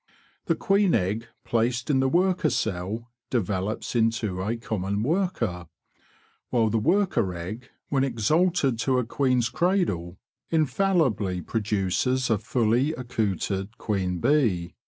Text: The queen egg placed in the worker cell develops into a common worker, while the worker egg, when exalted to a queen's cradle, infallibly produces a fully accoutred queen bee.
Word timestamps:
The 0.45 0.55
queen 0.55 0.95
egg 0.95 1.27
placed 1.45 1.91
in 1.91 1.99
the 1.99 2.09
worker 2.09 2.49
cell 2.49 3.11
develops 3.29 3.95
into 3.95 4.41
a 4.41 4.57
common 4.57 5.03
worker, 5.03 5.67
while 6.49 6.69
the 6.69 6.79
worker 6.79 7.35
egg, 7.35 7.69
when 7.89 8.03
exalted 8.03 8.79
to 8.79 8.97
a 8.97 9.05
queen's 9.05 9.49
cradle, 9.49 10.17
infallibly 10.49 11.43
produces 11.43 12.31
a 12.31 12.39
fully 12.39 12.93
accoutred 12.93 13.77
queen 13.77 14.17
bee. 14.17 14.73